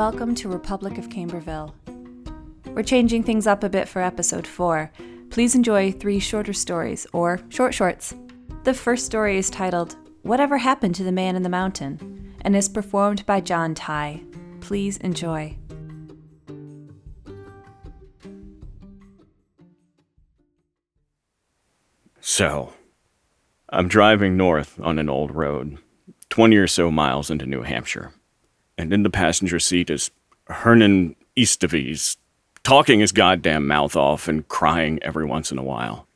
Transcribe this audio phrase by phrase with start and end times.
[0.00, 1.74] welcome to Republic of Camberville.
[2.68, 4.90] We're changing things up a bit for episode 4.
[5.28, 8.14] Please enjoy three shorter stories, or short shorts.
[8.64, 12.66] The first story is titled Whatever Happened to the Man in the Mountain and is
[12.66, 14.22] performed by John Ty.
[14.62, 15.58] Please enjoy.
[22.22, 22.72] So,
[23.68, 25.76] I'm driving north on an old road,
[26.30, 28.14] 20 or so miles into New Hampshire,
[28.80, 30.10] and in the passenger seat is
[30.46, 32.16] Hernan Eastavies,
[32.62, 36.06] talking his goddamn mouth off and crying every once in a while.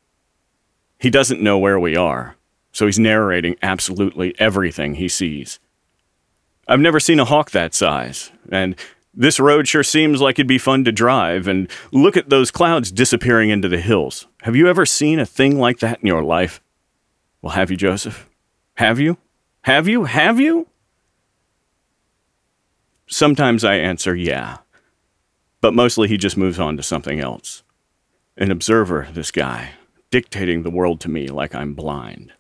[0.99, 2.37] He doesn't know where we are,
[2.73, 5.61] so he's narrating absolutely everything he sees.
[6.67, 8.75] I've never seen a hawk that size, and
[9.13, 12.91] this road sure seems like it'd be fun to drive, and look at those clouds
[12.91, 14.27] disappearing into the hills.
[14.43, 16.63] Have you ever seen a thing like that in your life?
[17.43, 18.27] Well, have you, Joseph?
[18.77, 19.19] Have you?
[19.63, 20.05] Have you?
[20.05, 20.67] Have you?
[23.07, 24.59] Sometimes I answer, yeah.
[25.61, 27.63] But mostly he just moves on to something else.
[28.37, 29.71] An observer, this guy,
[30.11, 32.33] dictating the world to me like I'm blind.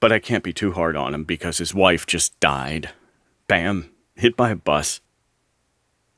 [0.00, 2.90] But I can't be too hard on him because his wife just died.
[3.48, 5.00] Bam, hit by a bus.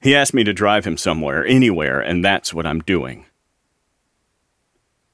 [0.01, 3.27] He asked me to drive him somewhere, anywhere, and that's what I'm doing.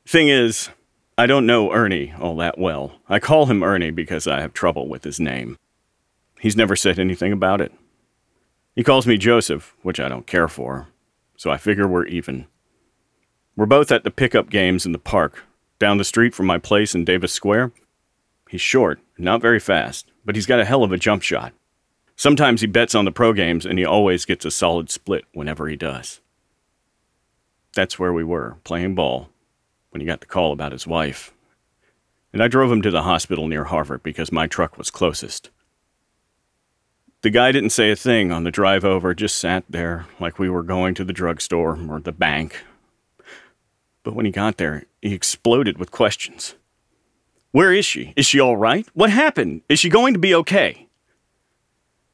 [0.07, 0.69] Thing is,
[1.17, 3.01] I don't know Ernie all that well.
[3.09, 5.57] I call him Ernie because I have trouble with his name.
[6.45, 7.73] He's never said anything about it.
[8.77, 10.89] He calls me Joseph, which I don't care for,
[11.39, 12.47] so I figure we're even.
[13.57, 15.45] We're both at the pickup games in the park,
[15.79, 17.73] down the street from my place in Davis Square.
[18.51, 21.55] He's short, not very fast, but he's got a hell of a jump shot.
[22.15, 25.67] Sometimes he bets on the pro games, and he always gets a solid split whenever
[25.67, 26.21] he does.
[27.73, 29.31] That's where we were, playing ball,
[29.93, 31.33] when he got the call about his wife.
[32.35, 35.49] And I drove him to the hospital near Harvard because my truck was closest.
[37.25, 40.51] The guy didn't say a thing on the drive over, just sat there like we
[40.51, 42.63] were going to the drugstore or the bank.
[44.03, 46.55] But when he got there, he exploded with questions.
[47.51, 48.13] Where is she?
[48.15, 48.87] Is she all right?
[48.93, 49.63] What happened?
[49.71, 50.87] Is she going to be okay?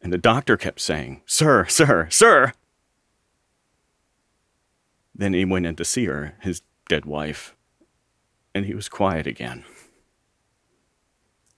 [0.01, 2.53] And the doctor kept saying, Sir, sir, sir.
[5.13, 7.57] Then he went in to see her, his dead wife
[8.55, 9.65] and he was quiet again.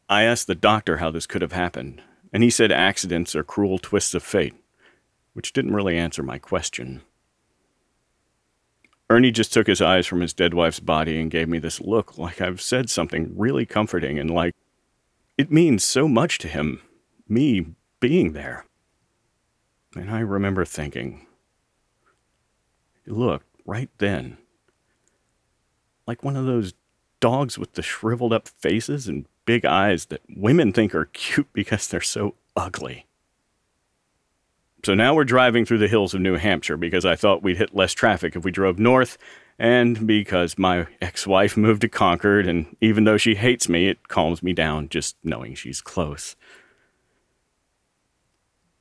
[0.08, 2.00] I asked the doctor how this could have happened,
[2.32, 4.54] and he said accidents are cruel twists of fate,
[5.34, 7.02] which didn't really answer my question.
[9.10, 12.16] Ernie just took his eyes from his dead wife's body and gave me this look
[12.16, 14.54] like I've said something really comforting and like
[15.36, 16.80] it means so much to him,
[17.28, 17.66] me
[18.00, 18.64] being there.
[19.94, 21.26] And I remember thinking,
[23.06, 24.38] look, right then,
[26.06, 26.74] like one of those
[27.20, 31.88] dogs with the shriveled up faces and big eyes that women think are cute because
[31.88, 33.06] they're so ugly.
[34.84, 37.74] So now we're driving through the hills of New Hampshire because I thought we'd hit
[37.74, 39.16] less traffic if we drove north,
[39.56, 44.08] and because my ex wife moved to Concord, and even though she hates me, it
[44.08, 46.34] calms me down just knowing she's close.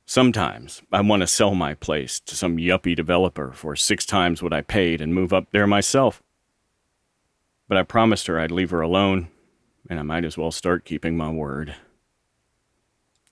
[0.04, 4.52] Sometimes I want to sell my place to some yuppie developer for six times what
[4.52, 6.20] I paid and move up there myself
[7.72, 9.28] but I promised her I'd leave her alone,
[9.92, 11.74] and I might as well start keeping my word.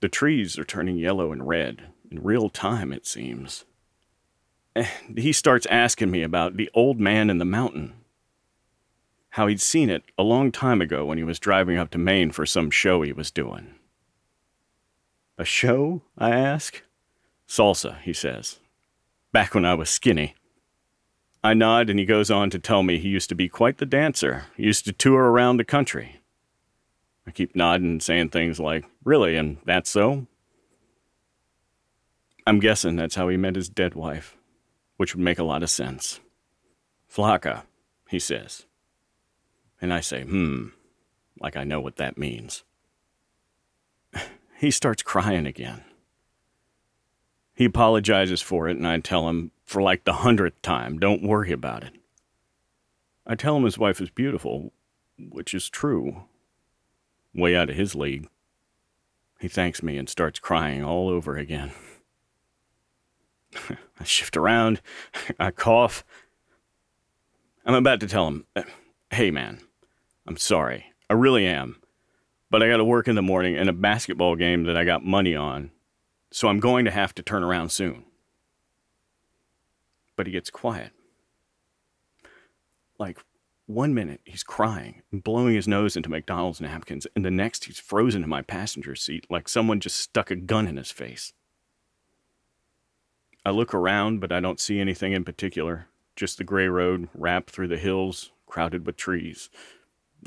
[0.00, 3.64] The trees are turning yellow and red in real time, it seems.
[4.76, 7.94] And he starts asking me about the old man in the mountain.
[9.30, 12.30] How he'd seen it a long time ago when he was driving up to Maine
[12.30, 13.76] for some show he was doing.
[15.38, 16.02] A show?
[16.18, 16.82] I ask.
[17.48, 18.60] Salsa, he says.
[19.32, 20.34] Back when I was skinny.
[21.42, 23.86] I nod, and he goes on to tell me he used to be quite the
[23.86, 24.44] dancer.
[24.58, 26.19] He used to tour around the country.
[27.26, 30.26] I keep nodding and saying things like, Really, and that's so?
[32.46, 34.36] I'm guessing that's how he met his dead wife,
[34.96, 36.20] which would make a lot of sense.
[37.12, 37.64] Flaca,
[38.08, 38.66] he says.
[39.80, 40.68] And I say, Hmm,
[41.40, 42.64] like I know what that means.
[44.58, 45.84] He starts crying again.
[47.54, 51.52] He apologizes for it, and I tell him for like the hundredth time, don't worry
[51.52, 51.94] about it.
[53.26, 54.72] I tell him his wife is beautiful,
[55.18, 56.24] which is true.
[57.34, 58.28] Way out of his league.
[59.40, 61.72] He thanks me and starts crying all over again.
[64.00, 64.80] I shift around,
[65.40, 66.04] I cough.
[67.64, 68.46] I'm about to tell him,
[69.10, 69.60] hey man,
[70.26, 70.86] I'm sorry.
[71.08, 71.76] I really am.
[72.50, 75.04] But I got to work in the morning and a basketball game that I got
[75.04, 75.70] money on
[76.30, 78.04] so I'm going to have to turn around soon.
[80.16, 80.92] But he gets quiet.
[82.98, 83.18] Like
[83.70, 87.78] one minute he's crying and blowing his nose into McDonald's napkins, and the next he's
[87.78, 91.32] frozen in my passenger seat like someone just stuck a gun in his face.
[93.44, 95.88] I look around, but I don't see anything in particular.
[96.14, 99.48] Just the gray road wrapped through the hills, crowded with trees.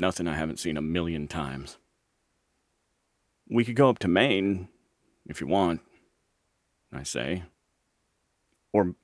[0.00, 1.78] Nothing I haven't seen a million times.
[3.48, 4.68] We could go up to Maine,
[5.26, 5.82] if you want,
[6.92, 7.44] I say.
[8.72, 8.96] Or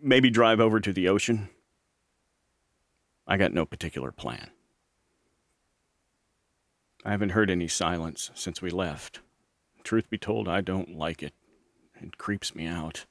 [0.00, 1.50] maybe drive over to the ocean.
[3.26, 4.50] I got no particular plan.
[7.04, 9.20] I haven't heard any silence since we left.
[9.82, 11.34] Truth be told, I don't like it.
[12.00, 13.06] It creeps me out.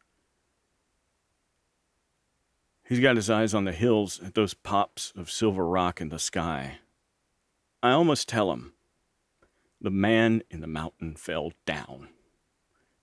[2.87, 6.19] He's got his eyes on the hills at those pops of silver rock in the
[6.19, 6.79] sky.
[7.81, 8.73] I almost tell him,
[9.79, 12.09] the man in the mountain fell down.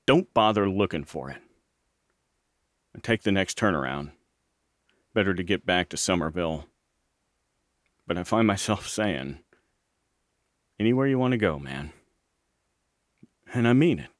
[0.06, 1.42] Don't bother looking for it.
[2.94, 4.12] And take the next turnaround.
[5.12, 6.66] Better to get back to Somerville.
[8.08, 9.38] But I find myself saying,
[10.80, 11.92] anywhere you want to go, man.
[13.54, 14.10] And I mean it.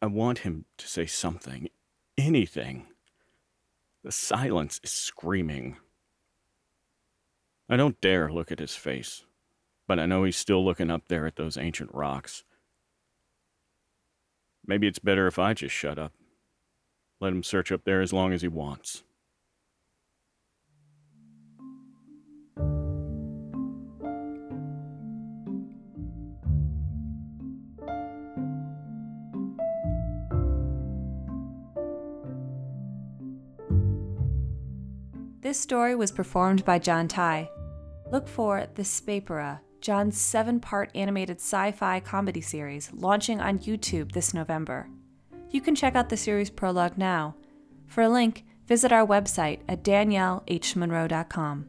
[0.00, 1.68] I want him to say something,
[2.16, 2.86] anything.
[4.04, 5.76] The silence is screaming.
[7.68, 9.24] I don't dare look at his face
[9.90, 12.44] but I know he's still looking up there at those ancient rocks.
[14.64, 16.12] Maybe it's better if I just shut up.
[17.18, 19.02] Let him search up there as long as he wants.
[35.50, 37.50] This story was performed by John Ty.
[38.12, 44.12] Look for The Spapera John's seven part animated sci fi comedy series, launching on YouTube
[44.12, 44.88] this November.
[45.50, 47.34] You can check out the series prologue now.
[47.88, 51.66] For a link, visit our website at daniellehmonroe.com.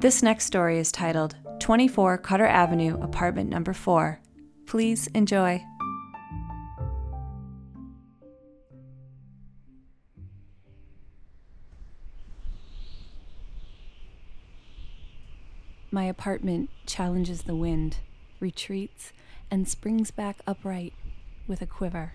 [0.00, 4.20] This next story is titled 24 Cutter Avenue, Apartment Number 4.
[4.66, 5.64] Please enjoy.
[15.92, 17.96] My apartment challenges the wind,
[18.38, 19.12] retreats,
[19.50, 20.94] and springs back upright
[21.48, 22.12] with a quiver.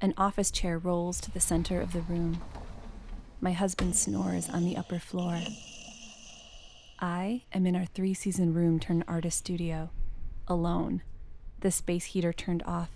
[0.00, 2.42] An office chair rolls to the center of the room.
[3.40, 5.38] My husband snores on the upper floor.
[6.98, 9.90] I am in our three season room turned artist studio,
[10.48, 11.02] alone,
[11.60, 12.90] the space heater turned off,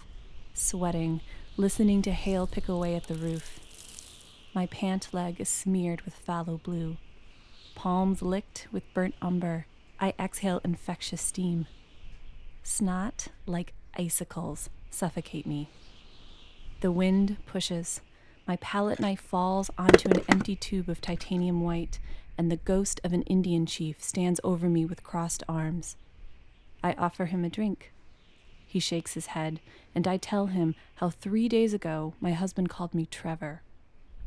[0.54, 1.20] sweating,
[1.56, 3.60] listening to hail pick away at the roof.
[4.54, 6.96] My pant leg is smeared with phthalo blue,
[7.76, 9.66] palms licked with burnt umber
[10.00, 11.66] I exhale infectious steam.
[12.62, 15.68] Snot, like icicles, suffocate me.
[16.80, 18.00] The wind pushes.
[18.46, 21.98] My palette knife falls onto an empty tube of titanium white,
[22.36, 25.96] and the ghost of an Indian chief stands over me with crossed arms.
[26.82, 27.92] I offer him a drink.
[28.66, 29.60] He shakes his head,
[29.94, 33.62] and I tell him how three days ago my husband called me Trevor.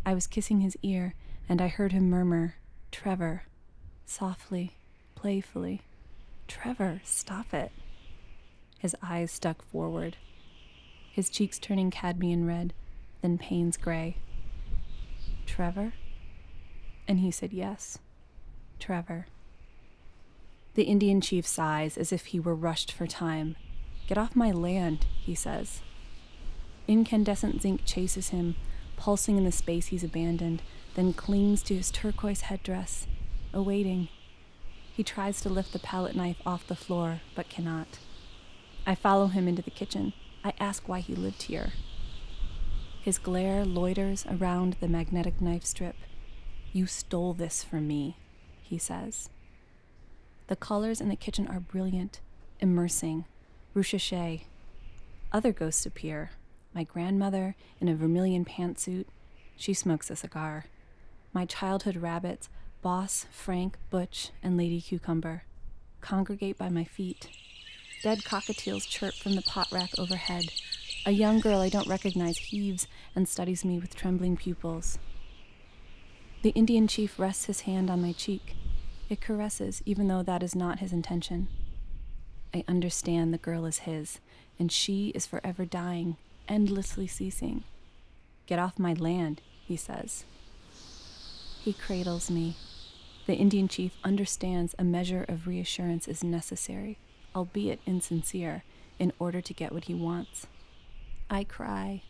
[0.06, 1.14] I was kissing his ear,
[1.50, 2.56] and I heard him murmur,
[2.92, 3.44] Trevor,
[4.06, 4.74] softly
[5.18, 5.82] playfully.
[6.48, 7.72] Trevor, stop it.
[8.78, 10.16] His eyes stuck forward,
[11.12, 12.74] his cheeks turning cadmium red,
[13.24, 14.18] then Payne's gray.
[15.48, 15.94] Trevor?
[17.08, 17.98] And he said yes.
[18.80, 19.26] Trevor.
[20.76, 23.56] The Indian chief sighs as if he were rushed for time.
[24.06, 25.82] Get off my land, he says.
[26.88, 28.56] Incandescent zinc chases him,
[28.96, 30.62] pulsing in the space he's abandoned,
[30.94, 33.08] then clings to his turquoise headdress,
[33.52, 34.10] awaiting.
[34.98, 38.00] He tries to lift the palette knife off the floor, but cannot.
[38.84, 40.14] I follow him into the kitchen.
[40.44, 41.74] I ask why he lived here.
[43.04, 45.98] His glare loiters around the magnetic knife strip.
[46.74, 48.18] You stole this from me,
[48.64, 49.30] he says.
[50.48, 52.20] The colors in the kitchen are brilliant,
[52.60, 53.26] immersing,
[53.76, 54.46] recherche.
[55.32, 56.32] Other ghosts appear.
[56.74, 59.06] My grandmother in a vermilion pantsuit.
[59.58, 60.66] She smokes a cigar.
[61.34, 62.50] My childhood rabbits
[62.82, 65.44] Boss, Frank, Butch, and Lady Cucumber
[66.08, 67.28] congregate by my feet.
[68.02, 70.46] Dead cockatiels chirp from the pot rack overhead.
[71.06, 75.00] A young girl I don't recognize heaves and studies me with trembling pupils.
[76.44, 78.56] The Indian chief rests his hand on my cheek.
[79.10, 81.48] It caresses, even though that is not his intention.
[82.54, 84.20] I understand the girl is his,
[84.60, 86.18] and she is forever dying,
[86.48, 87.64] endlessly ceasing.
[88.46, 90.24] Get off my land, he says.
[91.64, 92.56] He cradles me,
[93.28, 96.98] the Indian chief understands a measure of reassurance is necessary,
[97.36, 98.64] albeit insincere,
[99.00, 100.48] in order to get what he wants.
[101.30, 102.02] I cry.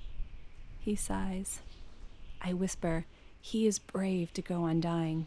[0.80, 1.62] He sighs.
[2.40, 3.06] I whisper,
[3.42, 5.26] He is brave to go on dying.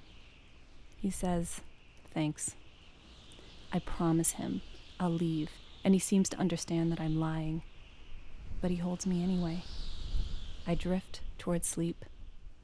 [1.03, 1.61] He says,
[2.15, 2.55] Thanks.
[3.73, 4.63] I promise him
[5.01, 5.51] I'll leave,
[5.85, 7.63] and he seems to understand that I'm lying.
[8.61, 9.65] but he holds me anyway.
[10.67, 12.05] I drift toward sleep.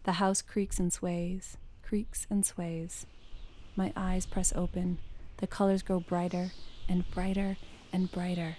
[0.05, 3.07] The house creaks and sways, creaks and sways.
[3.79, 4.99] My eyes press open.
[5.37, 6.53] The colors grow brighter
[6.89, 7.59] and brighter
[7.93, 8.57] and brighter.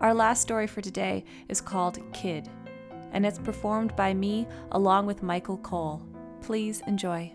[0.00, 2.48] Our last story for today is called Kid,
[3.12, 6.00] and it's performed by me along with Michael Cole.
[6.40, 7.32] Please enjoy.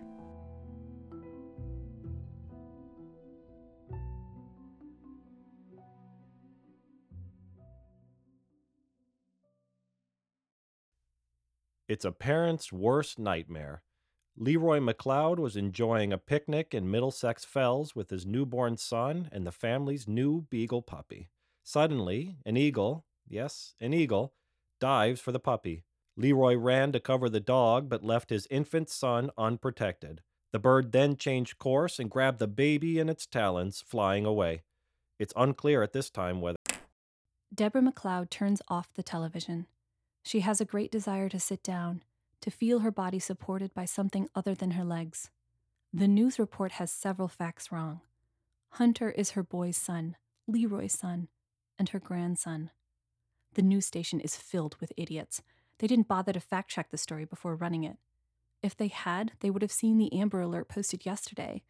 [11.88, 13.84] It's a parent's worst nightmare.
[14.36, 19.52] Leroy McLeod was enjoying a picnic in Middlesex Fells with his newborn son and the
[19.52, 21.30] family's new beagle puppy.
[21.64, 24.34] Suddenly, an eagle, yes, an eagle,
[24.82, 25.84] dives for the puppy.
[26.18, 30.22] Leroy ran to cover the dog but left his infant son unprotected.
[30.54, 34.64] The bird then changed course and grabbed the baby in its talons, flying away.
[35.20, 36.58] It's unclear at this time whether.
[37.54, 39.68] Deborah McLeod turns off the television.
[40.26, 42.02] She has a great desire to sit down,
[42.42, 45.30] to feel her body supported by something other than her legs.
[45.94, 48.02] The news report has several facts wrong.
[48.72, 50.16] Hunter is her boy's son,
[50.48, 51.28] Leroy's son,
[51.78, 52.72] and her grandson.
[53.54, 55.44] The news station is filled with idiots.
[55.78, 57.98] They didn't bother to fact check the story before running it.
[58.64, 61.62] If they had, they would have seen the Amber Alert posted yesterday.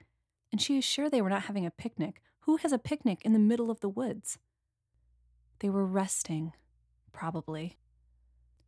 [0.53, 2.21] And she is sure they were not having a picnic.
[2.41, 4.39] Who has a picnic in the middle of the woods?
[5.59, 6.53] They were resting,
[7.11, 7.77] probably.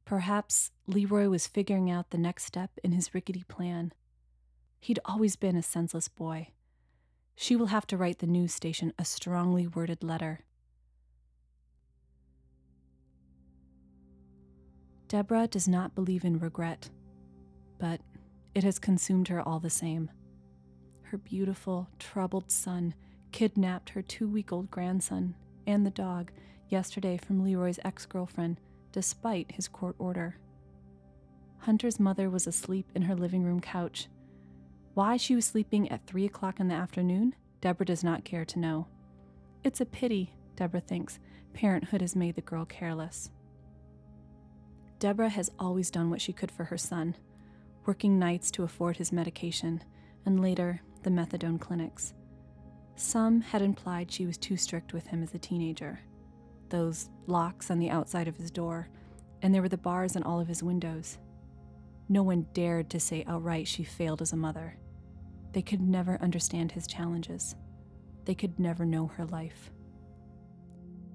[0.08, 3.92] Perhaps Leroy was figuring out the next step in his rickety plan.
[4.80, 6.52] He'd always been a senseless boy.
[7.36, 10.46] She will have to write the news station a strongly worded letter.
[15.10, 16.90] Deborah does not believe in regret,
[17.78, 18.00] but
[18.56, 20.10] it has consumed her all the same.
[21.02, 22.96] Her beautiful, troubled son
[23.34, 25.36] kidnapped her two week old grandson
[25.68, 26.32] and the dog
[26.70, 28.62] yesterday from Leroy's ex girlfriend
[28.98, 30.40] despite his court order.
[31.60, 34.08] Hunter's mother was asleep in her living room couch.
[34.96, 38.58] Why she was sleeping at 3 o'clock in the afternoon, Deborah does not care to
[38.58, 38.88] know.
[39.64, 41.20] It's a pity, Deborah thinks,
[41.54, 43.30] parenthood has made the girl careless.
[44.98, 47.16] Deborah has always done what she could for her son,
[47.86, 49.84] working nights to afford his medication,
[50.26, 52.16] and later, the methadone clinics.
[52.96, 56.00] Some had implied she was too strict with him as a teenager
[56.70, 58.90] those locks on the outside of his door,
[59.42, 61.18] and there were the bars on all of his windows.
[62.10, 64.78] No one dared to say outright she failed as a mother.
[65.54, 67.56] They could never understand his challenges.
[68.26, 69.72] They could never know her life.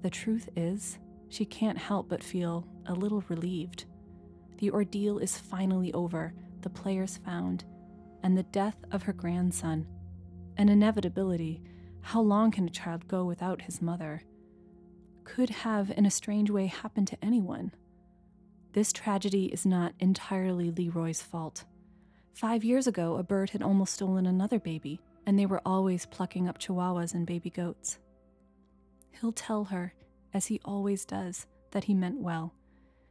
[0.01, 3.85] The truth is, she can't help but feel a little relieved.
[4.59, 7.65] The ordeal is finally over, the players found,
[8.21, 9.87] and the death of her grandson.
[10.57, 11.63] An inevitability.
[12.01, 14.23] How long can a child go without his mother?
[15.23, 17.71] Could have, in a strange way, happened to anyone.
[18.73, 21.65] This tragedy is not entirely Leroy's fault.
[22.33, 26.47] Five years ago, a bird had almost stolen another baby, and they were always plucking
[26.47, 27.99] up chihuahuas and baby goats.
[29.19, 29.93] He'll tell her,
[30.33, 32.53] as he always does, that he meant well.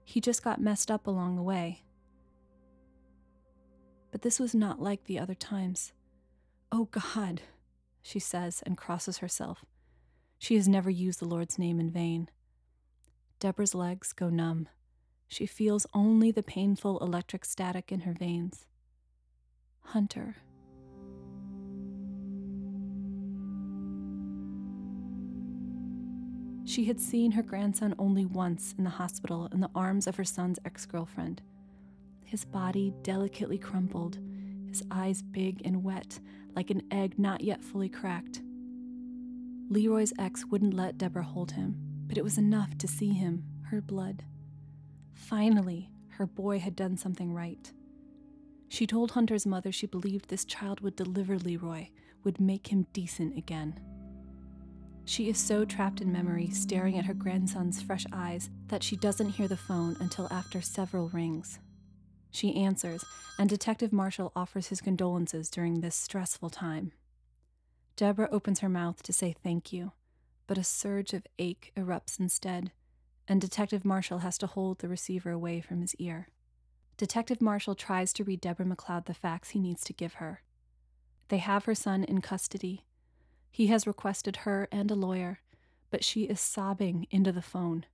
[0.04, 1.82] He just got messed up along the way.
[4.10, 5.92] But this was not like the other times.
[6.70, 7.42] Oh God,
[8.02, 9.64] she says and crosses herself.
[10.42, 12.28] She has never used the Lord's name in vain.
[13.38, 14.68] Deborah's legs go numb.
[15.28, 18.66] She feels only the painful electric static in her veins.
[19.82, 20.38] Hunter.
[26.64, 30.24] She had seen her grandson only once in the hospital in the arms of her
[30.24, 31.40] son's ex girlfriend.
[32.24, 34.18] His body delicately crumpled,
[34.68, 36.18] his eyes big and wet,
[36.56, 38.42] like an egg not yet fully cracked.
[39.72, 41.76] Leroy's ex wouldn't let Deborah hold him,
[42.06, 44.22] but it was enough to see him, her blood.
[45.14, 47.72] Finally, her boy had done something right.
[48.68, 51.88] She told Hunter's mother she believed this child would deliver Leroy,
[52.22, 53.80] would make him decent again.
[55.06, 59.30] She is so trapped in memory, staring at her grandson's fresh eyes, that she doesn't
[59.30, 61.60] hear the phone until after several rings.
[62.30, 63.06] She answers,
[63.38, 66.92] and Detective Marshall offers his condolences during this stressful time.
[67.96, 69.92] Deborah opens her mouth to say thank you,
[70.46, 72.72] but a surge of ache erupts instead,
[73.28, 76.28] and Detective Marshall has to hold the receiver away from his ear.
[76.96, 80.42] Detective Marshall tries to read Deborah McLeod the facts he needs to give her.
[81.28, 82.84] They have her son in custody.
[83.50, 85.40] He has requested her and a lawyer,
[85.90, 87.86] but she is sobbing into the phone.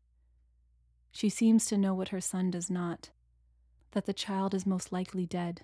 [1.11, 3.11] She seems to know what her son does not
[3.93, 5.63] that the child is most likely dead.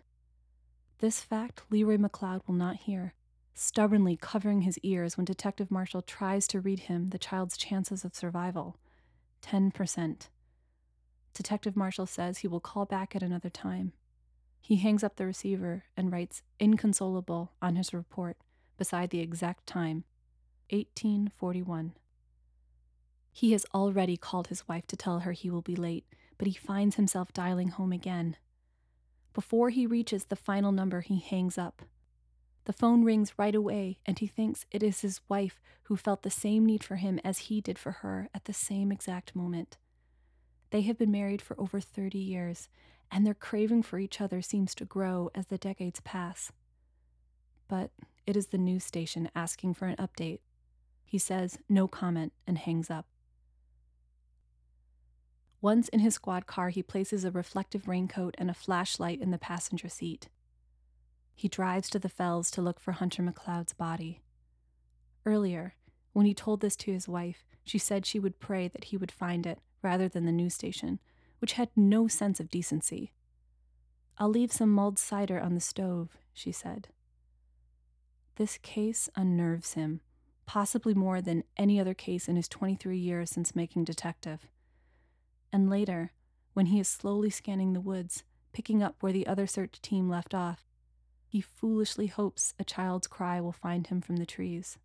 [0.99, 3.15] This fact Leroy McLeod will not hear,
[3.55, 8.15] stubbornly covering his ears when Detective Marshall tries to read him the child's chances of
[8.15, 8.77] survival
[9.43, 10.29] 10%.
[11.35, 13.93] Detective Marshall says he will call back at another time.
[14.61, 18.39] He hangs up the receiver and writes inconsolable on his report
[18.79, 20.05] beside the exact time
[20.71, 21.93] 1841.
[23.31, 26.07] He has already called his wife to tell her he will be late,
[26.39, 28.37] but he finds himself dialing home again.
[29.33, 31.83] Before he reaches the final number, he hangs up.
[32.65, 36.31] The phone rings right away, and he thinks it is his wife who felt the
[36.31, 39.77] same need for him as he did for her at the same exact moment.
[40.71, 42.69] They have been married for over 30 years,
[43.11, 46.53] and their craving for each other seems to grow as the decades pass.
[47.69, 47.91] But
[48.27, 50.41] it is the news station asking for an update.
[51.05, 53.07] He says no comment and hangs up.
[55.61, 59.39] Once in his squad car, he places a reflective raincoat and a flashlight in the
[59.39, 60.29] passenger seat.
[61.35, 64.23] He drives to the fells to look for Hunter McLeod's body.
[65.27, 65.75] Earlier,
[66.13, 69.11] when he told this to his wife, she said she would pray that he would
[69.11, 71.01] find it rather than the news station,
[71.41, 73.13] which had no sense of decency.
[74.19, 76.89] I'll leave some mulled cider on the stove, she said.
[78.37, 80.01] This case unnerves him,
[80.47, 84.47] possibly more than any other case in his 23 years since making detective
[85.55, 86.11] and later,
[86.53, 90.35] when he is slowly scanning the woods, picking up where the other search team left
[90.35, 90.65] off,
[91.35, 94.79] he foolishly hopes a child's cry will find him from the trees.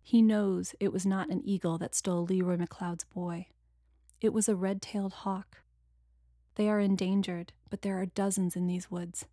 [0.00, 3.48] He knows it was not an eagle that stole Leroy McLeod's boy.
[4.20, 5.62] It was a red tailed hawk.
[6.54, 9.26] They are endangered, but there are dozens in these woods.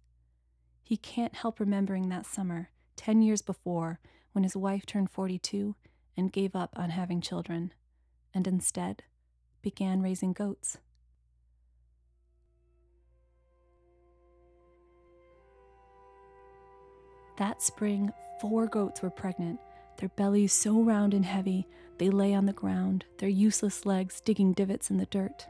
[0.81, 4.00] He can't help remembering that summer, ten years before,
[4.31, 5.75] when his wife turned 42
[6.18, 7.75] and gave up on having children,
[8.33, 9.03] and instead
[9.61, 10.79] began raising goats.
[17.37, 19.59] That spring, four goats were pregnant,
[19.98, 21.67] their bellies so round and heavy
[21.98, 25.48] they lay on the ground, their useless legs digging divots in the dirt.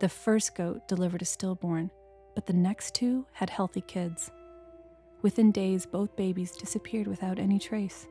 [0.00, 1.90] The first goat delivered a stillborn,
[2.34, 4.30] but the next two had healthy kids.
[5.22, 8.06] Within days, both babies disappeared without any trace.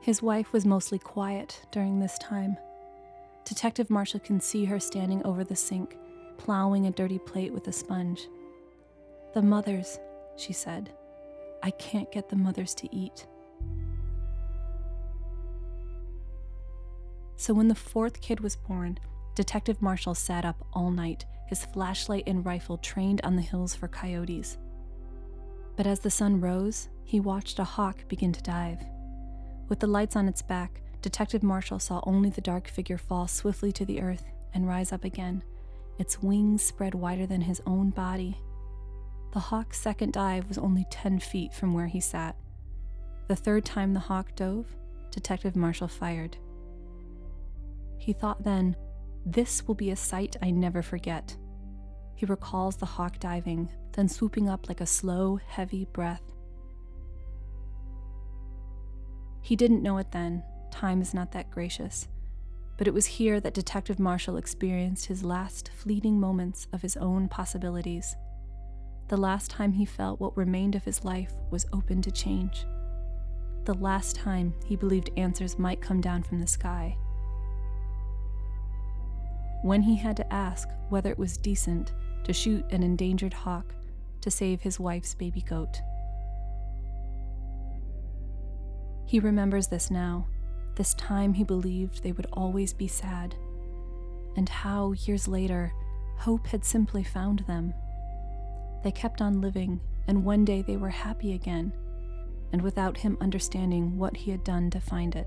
[0.00, 2.56] His wife was mostly quiet during this time.
[3.44, 5.96] Detective Marshall can see her standing over the sink,
[6.36, 8.28] plowing a dirty plate with a sponge.
[9.34, 9.98] The mothers,
[10.36, 10.92] she said.
[11.64, 13.26] I can't get the mothers to eat.
[17.36, 18.98] So when the fourth kid was born,
[19.34, 23.88] Detective Marshall sat up all night, his flashlight and rifle trained on the hills for
[23.88, 24.58] coyotes.
[25.74, 28.84] But as the sun rose, he watched a hawk begin to dive.
[29.70, 33.72] With the lights on its back, Detective Marshall saw only the dark figure fall swiftly
[33.72, 35.42] to the earth and rise up again,
[35.98, 38.36] its wings spread wider than his own body.
[39.34, 42.36] The hawk's second dive was only 10 feet from where he sat.
[43.26, 44.76] The third time the hawk dove,
[45.10, 46.36] Detective Marshall fired.
[47.98, 48.76] He thought then,
[49.26, 51.36] this will be a sight I never forget.
[52.14, 56.22] He recalls the hawk diving, then swooping up like a slow, heavy breath.
[59.42, 62.06] He didn't know it then, time is not that gracious.
[62.78, 67.26] But it was here that Detective Marshall experienced his last fleeting moments of his own
[67.28, 68.14] possibilities.
[69.08, 72.66] The last time he felt what remained of his life was open to change.
[73.64, 76.96] The last time he believed answers might come down from the sky.
[79.62, 81.92] When he had to ask whether it was decent
[82.24, 83.74] to shoot an endangered hawk
[84.20, 85.80] to save his wife's baby goat.
[89.06, 90.26] He remembers this now
[90.76, 93.36] this time he believed they would always be sad,
[94.36, 95.72] and how, years later,
[96.16, 97.72] hope had simply found them.
[98.84, 101.72] They kept on living, and one day they were happy again,
[102.52, 105.26] and without him understanding what he had done to find it.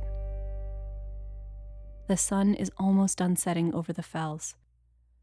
[2.07, 4.55] The sun is almost done setting over the fells.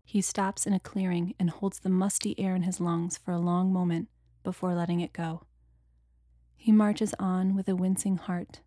[0.04, 3.38] He stops in a clearing and holds the musty air in his lungs for a
[3.38, 4.08] long moment
[4.42, 5.44] before letting it go.
[6.56, 8.60] He marches on with a wincing heart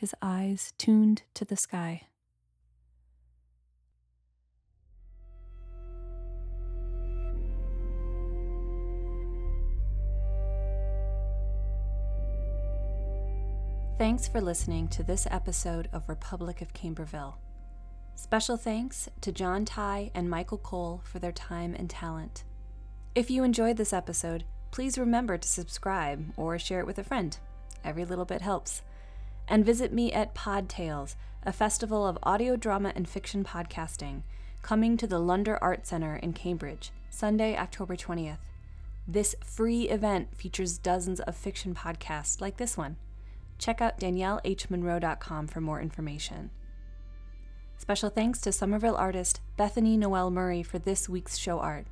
[0.00, 2.06] his eyes tuned to the sky.
[14.00, 17.34] Thanks for listening to this episode of Republic of Camberville.
[18.14, 22.44] Special thanks to John Ty and Michael Cole for their time and talent.
[23.14, 27.36] If you enjoyed this episode, please remember to subscribe or share it with a friend.
[27.84, 28.80] Every little bit helps
[29.46, 34.22] and visit me at Pod Tales, a festival of audio drama and fiction podcasting,
[34.62, 38.38] coming to the Lunder Art Center in Cambridge, Sunday, October 20th.
[39.06, 42.96] This free event features dozens of fiction podcasts like this one.
[43.60, 46.50] Check out daniellehmonroe.com for more information.
[47.76, 51.86] Special thanks to Somerville artist Bethany Noel Murray for this week's show art.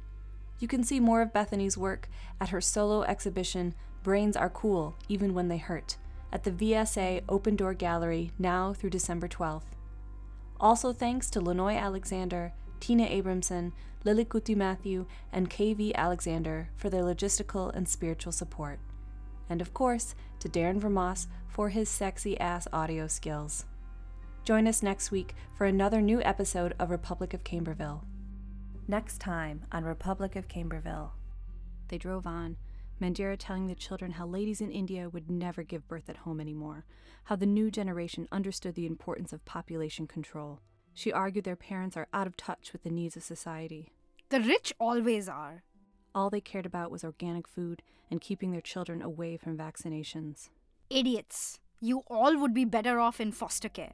[0.59, 2.09] You can see more of Bethany's work
[2.41, 5.99] at her solo exhibition, Brains Are Cool, Even When They Hurt,
[6.33, 9.77] at the VSA Open Door Gallery now through December 12th.
[10.59, 13.73] Also, thanks to Lenoy Alexander, Tina Abramson,
[14.05, 18.79] Lily Kuti Matthew, and KV Alexander for their logistical and spiritual support.
[19.51, 23.67] And of course, to Darren Vermas for his sexy ass audio skills.
[24.45, 28.05] Join us next week for another new episode of Republic of Camberville.
[28.87, 31.13] Next time on Republic of Camberville.
[31.89, 32.57] They drove on,
[33.01, 36.85] Mandira telling the children how ladies in India would never give birth at home anymore,
[37.25, 40.61] how the new generation understood the importance of population control.
[40.95, 43.93] She argued their parents are out of touch with the needs of society.
[44.31, 45.63] The rich always are.
[46.19, 50.49] All they cared about was organic food and keeping their children away from vaccinations.
[50.91, 51.61] Idiots.
[51.81, 53.93] You all would be better off in foster care.